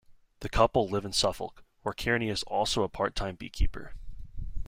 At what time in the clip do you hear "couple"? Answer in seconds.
0.49-0.89